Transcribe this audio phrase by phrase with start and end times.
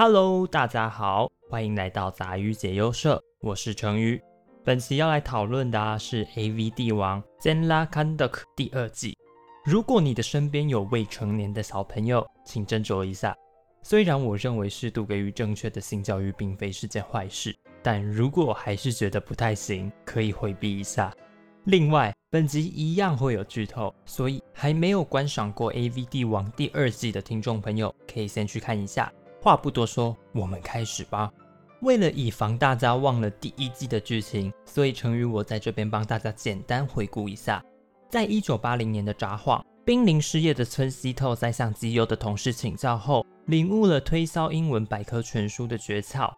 [0.00, 4.22] Hello，大家好，欢迎来到杂鱼解忧社，我是成鱼。
[4.62, 9.18] 本期要来讨论的是《A V 帝王 Zenla Kanduk》第二季。
[9.64, 13.36] 如果你的身边有未成年的小朋友，请斟酌一下。
[13.82, 21.12] 虽然我认为适度给予正确的性教育并非是件坏事，但如果还是觉得不太行，可以回避一下。
[21.64, 29.12] 另外，本集一样会有剧透，所以还没有观赏过《A V 帝王》第二季的听众朋友，可以先去看一下。
[29.40, 31.32] 话不多说，我们开始吧。
[31.80, 37.64] 为了以防大家忘了第一季的剧情，所以成宇我在这边帮大家简单回顾一下。
[38.08, 46.32] 在一九八零年的札幌，濒临失业的村西透在向基优的同事请教后，领悟了推销英文百科全书的诀窍。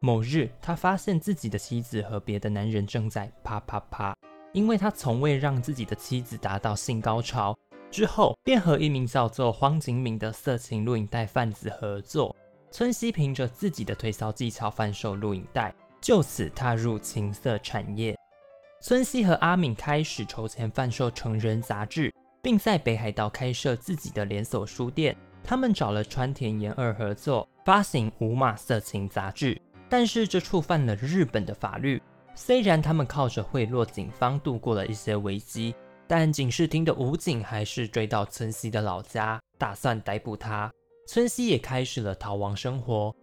[0.00, 4.14] 某日，他发现自己的妻子和别的男人正在啪啪啪，
[4.52, 7.56] 因为他从未让自己的妻子达到性高潮。
[7.90, 12.34] 之后，便和一名叫做荒井敏的色情录影带贩子合作。
[12.72, 18.18] 村西凭着自己的推销技巧贩售录影带，就此踏入情色产业。
[18.80, 25.14] 村西和阿敏开始筹钱贩售成人杂志，并在北海道开设自己的连锁书店。
[25.44, 32.00] 他们找了川田研二合作发行五码色情杂志，但是这触犯了日本的法律。
[32.34, 35.74] 虽然他们靠着贿赂警方度过了一些危机，
[36.06, 40.72] 但警视厅的武警还是追到村西的老家，打算逮捕他。
[41.12, 43.14] 村西也开始了逃亡生活。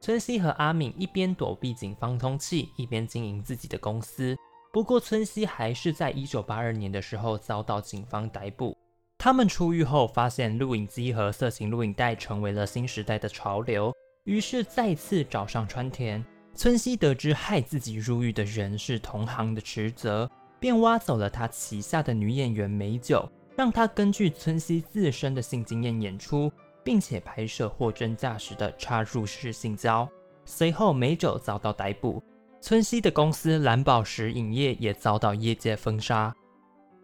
[0.00, 4.34] 村西和阿敏一边躲避警方通缉，一边经营自己的公司。
[4.72, 8.74] 不过，村西还是在一九八二年的时候遭到警方逮捕。
[9.18, 13.92] 他们出狱后发现录影机和色情录影带成为了新时代的潮流，
[14.24, 16.24] 于是再次找上川田。
[16.54, 20.26] 村西得知害自己入狱的人是同行的池泽，
[20.58, 26.50] 便挖走了他旗下的女演员美久，让她根据村西自身的性经验演出。
[26.86, 30.08] 并且拍摄货真价实的插入式性交，
[30.44, 32.22] 随后美酒遭到逮捕，
[32.60, 36.32] 村西的公司蓝宝石影业也遭到业界封杀。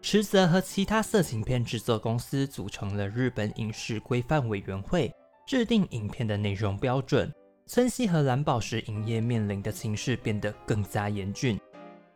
[0.01, 5.13] 池泽和其他色情片制作公司组成了日本影视规范委员会，
[5.45, 7.29] 制定影片的内容标准。
[7.65, 11.59] 村西和蓝宝石影业面临的情势变得更加严峻。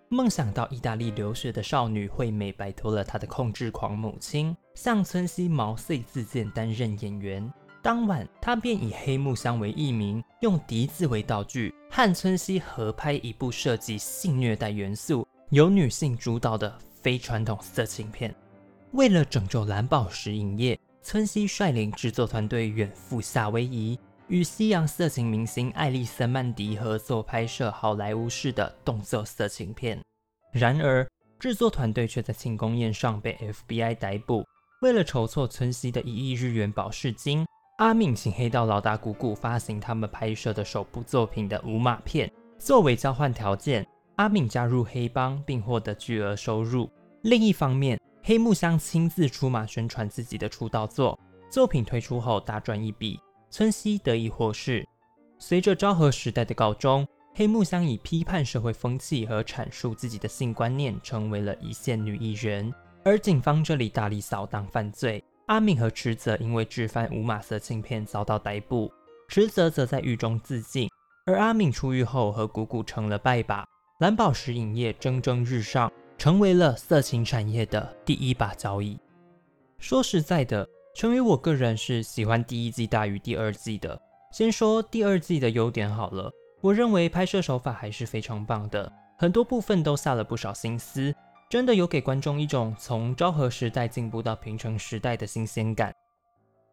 [0.09, 7.51] 梦想到意大利留学的少女惠美摆脱了她的控制狂母亲，向村西毛遂自荐担任演员。
[7.81, 18.33] 当晚，她便以黑木香为艺名，用笛子为道具，和村西合拍一部涉及性虐待元素、由女性主导的非传统色情片。
[18.91, 23.99] 为了拯救蓝宝石影业，村西率领制作团队远赴夏威夷。
[24.29, 30.01] 与西洋色情明星艾丽森·曼迪合作拍摄好莱坞式的动作色情片，
[30.51, 31.07] 然而
[31.39, 33.37] 制作团队却在庆功宴上被
[33.67, 34.43] FBI 逮捕。
[34.81, 37.45] 为了筹措村西的一亿日元保释金，
[37.77, 42.29] 阿敏请黑道老大谷谷发行他们拍摄的首部作品的无码片。
[42.59, 43.87] 作为交换条件，
[44.17, 46.89] 阿敏加入黑帮并获得巨额收入。
[47.21, 51.17] 另一方面，黑木香亲自出马宣传自己的出道作，
[51.49, 53.17] 作品推出后大赚一笔。
[53.49, 54.85] 村西得以获释。
[55.39, 62.73] 随着昭和时代的告终，黑木香以批判社会风气和阐述自己的性观念，成为了一线女艺人。
[63.03, 68.91] 而警方这里大力扫荡犯罪，阿敏和池泽因为制贩无码色情片遭到逮捕，
[69.29, 70.89] 池泽则在狱中自尽。
[71.25, 73.65] 而阿敏出狱后和谷谷成了拜把，
[73.99, 78.97] 蓝宝石影业蒸蒸日上，成为了色情产业的第一把交椅。
[79.77, 80.67] 说实在的。
[80.97, 84.01] 成为我个人是喜欢第一季大于第二季的。
[84.31, 91.13] 先说第二季的优点好了，我认为拍摄手法还是非常棒的，很多部分都下了不少心思，
[91.51, 95.93] 真的有给观众一种从昭和时代进步到平成时代的新鲜感。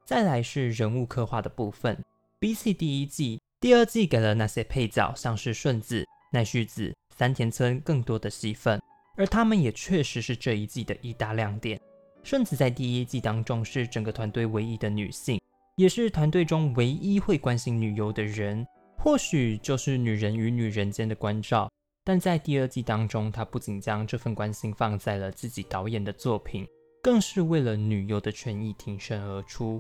[0.07, 2.03] 再来是人物刻画的部分，
[2.39, 6.03] 比起第一季，第二季给了那些配角，像是顺子、
[6.33, 8.81] 奈绪子、三田村更多的戏份，
[9.19, 11.79] 而他们也确实是这一季的一大亮点。
[12.25, 15.39] 顺子在第一季当中是整个团队唯一的女性，
[15.77, 18.67] 也是团队中唯一会关心女优的人，
[18.97, 21.71] 或许就是女人与女人间的关照。
[22.03, 26.67] 但在第二季当中，她不仅将这份关心放在了自己导演的作品，
[27.03, 29.79] 更是为了女优的权益挺身而出。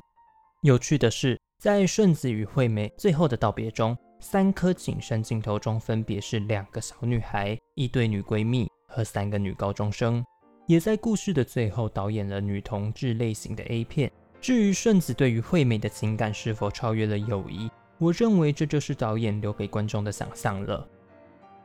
[0.60, 10.22] 有趣的是，在顺子与惠美最后的道别中，三颗景深镜头中分别是两个小女孩、一对女闺蜜和三个女高中生。
[10.66, 14.10] 也在故事的最后导演了女同志类型的 A 片。
[14.40, 20.86] 至于顺子对于惠美的情感是否超越了友谊，我认为这就是导演留给观众的想象了。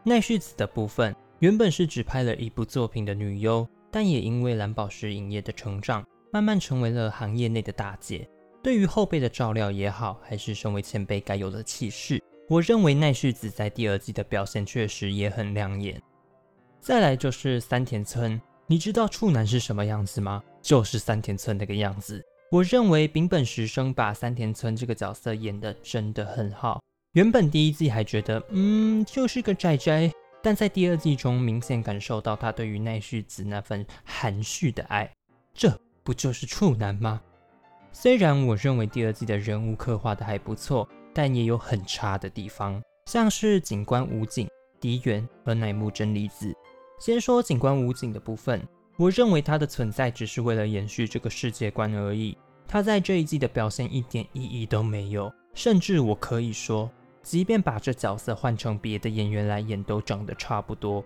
[0.03, 8.25] 奈绪子的部分原本是只拍了一部作品的女优，但也因为蓝宝石影业的成长，慢慢成为了行业内的大姐。
[8.63, 16.01] 对于后辈的照料也好，还是身为前辈该有的气势，我认为奈绪子在第二季的表现确实也很亮眼。
[16.79, 18.39] 再来就是三田村，
[18.71, 20.43] 你知道处男是什么样子吗？
[20.61, 22.23] 就是三田村那个样子。
[22.51, 26.79] 我认为丙本实生把三田村这个角色演得真的很好。
[27.13, 30.11] 原本第一季还觉得，嗯，就是个宅宅，
[30.43, 35.11] 但在第二季中明显感受到他对于奈绪子那份含蓄的爱，
[35.51, 37.19] 这不就是处男吗？
[37.91, 44.47] 虽然我认为第二季的人物刻画的还不错，但也有很差的地方，像是警官武警、
[44.79, 46.53] 敌原和乃木真理子。
[46.99, 48.61] 先说警官武警的部分，
[48.97, 52.37] 我认为他的存在只是为了延续这个世界观而已，
[52.67, 56.91] 他在这一季的表现一点意义都没有，甚至我可以说，
[57.23, 61.01] 即便把这角色换成别的演员来演，都长得差不多。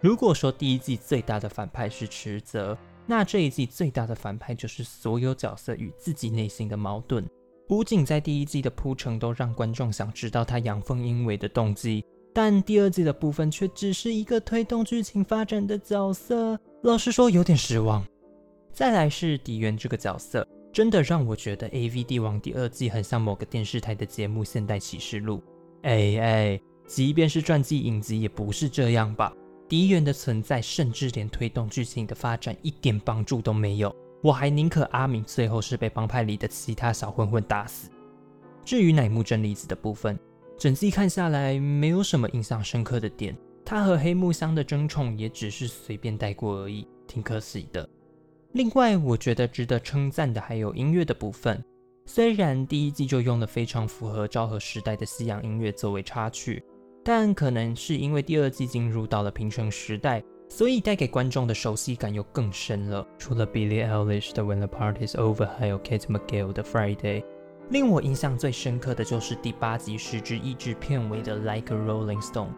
[0.00, 7.26] 如果说第一季最大的反派是池泽，那这一季最大的反派就是所有角色与自己内心的矛盾。
[7.70, 16.58] 武警在第一季的铺陈都让观众想知道他阳奉阴违的动机，但第二季的部分却只是一个推动剧情发展的角色。
[16.82, 18.04] 老实说，有点失望。
[18.72, 25.38] 再来是迪原这个角色，真的让我觉得《A V 帝王》第二季很像某个电视台的节目《现代启示录》。
[25.82, 29.32] 哎哎，即便是传记影集，也不是这样吧？
[29.68, 33.94] 敌人的存在，甚至连推动剧情的发展一点帮助都没有。
[34.22, 37.90] 我还宁可阿明最后是被帮派里的其他小混混打死。
[38.64, 40.18] 至于乃木真理子的部分，
[40.58, 47.88] 整季看下来没有什么印象深刻的点，他和黑木香的争宠也只是随便带过而已，挺可惜的。
[48.52, 51.64] 另外，我觉得值得称赞的还有音乐的部分，
[52.06, 56.62] 虽然第一季就用了非常符合昭和时代的西洋音乐作为插曲。
[57.04, 63.06] 但可能是因为第二季进入到了平成时代，所以带给观众的熟悉感又更深了。
[63.16, 67.22] 除了 Billie Eilish 的 When the Party's Over，还有 Kate McGill 的 Friday，
[67.70, 72.54] 令我印象最深刻的就是第八集十之一支片尾的 Like a Rolling Stone。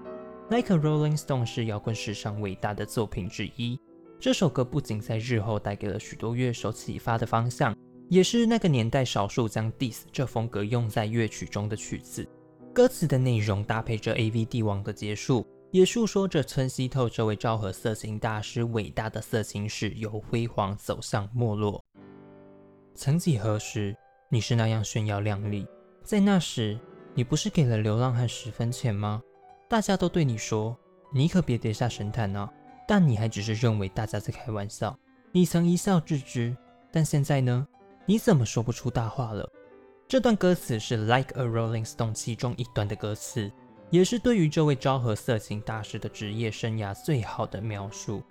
[0.51, 3.77] Like a Rolling Stone 是摇滚史上伟大的作品之一。
[4.21, 7.77] 这首歌不仅在日后带给了许多乐手启发的方向，
[8.09, 12.25] 也是那个年代少数将 Diss 这风格用在乐曲中的曲子。
[12.73, 21.85] 歌词的内容搭配着 A V 帝王的结束，也诉说着村西透这位昭和色情大师伟大的色情史由辉煌走向没落。
[22.95, 23.97] 曾几何时，
[24.33, 25.67] 你是那样炫耀靓丽，
[26.05, 26.79] 在那时，
[27.15, 29.21] 你不是给了流浪汉十分钱吗？
[29.69, 30.79] 大家都对你说，
[31.13, 32.49] 你可别跌下神坛啊！
[32.87, 34.97] 但你还只是认为大家在开玩笑，
[35.33, 36.57] 你曾一笑置之。
[36.93, 37.67] 但现在呢？
[38.07, 39.51] 你怎么说不出大话了？
[40.07, 43.51] 这段歌词是《Like a Rolling Stone》其中一段的歌词，
[43.91, 48.23] 也是对于这位昭和色情大师的职业生涯最好的描述。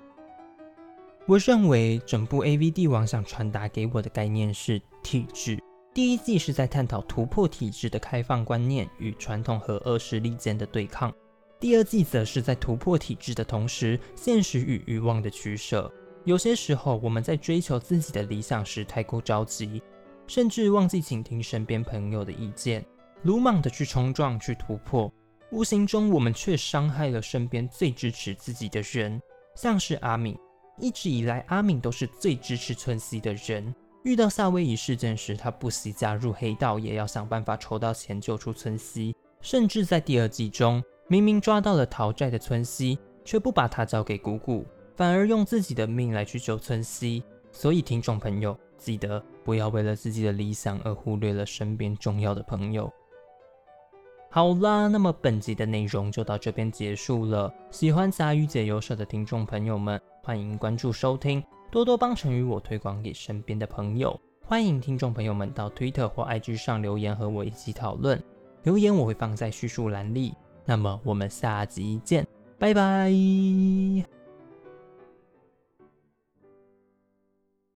[1.25, 5.61] 我认为整部 A V 帝王想传达给我的概念是体制。
[5.93, 11.13] 第一季是在探讨突破体制的开放观念与传统和恶势力间的对抗，
[11.59, 15.91] 第二季则是在突破体制的同时，现实与欲望的取舍。
[16.25, 19.81] 有些时候，我们在追求自己的理想时太过着急。
[20.27, 22.85] 甚至忘记倾听身边朋友的意见，
[23.23, 25.11] 鲁莽的去冲撞、去突破，
[25.51, 29.19] 无形中我们却伤害了身边最支持自己的人，
[29.55, 30.37] 像是阿敏。
[30.77, 33.73] 一直以来，阿敏都是最支持村西的人。
[34.03, 39.15] 遇到夏威夷事件时，他不惜加入黑道，也要想办法筹到钱救出村西。
[39.41, 44.65] 甚至在第二季中，明明抓到了逃债的村西，却不把他交给姑姑，
[44.95, 47.23] 反而用自己的命来去救村西。
[47.51, 48.57] 所以，听众朋友。
[48.79, 52.89] 记得不要为了自己的理想而忽略了身边重要的朋友。
[54.31, 57.53] 好啦，那么本集的内容就到这边结束了。
[57.71, 64.19] 喜欢杂鱼解忧社的听众朋友们，欢迎关注收听，多多帮成语我推广给身边的朋友。
[64.41, 68.21] 欢迎听众朋友们到推特或 IG 上留言和我一起讨论，
[68.63, 70.33] 留言我会放在叙述栏里。
[70.65, 72.25] 那么我们下集见，
[72.57, 73.11] 拜拜。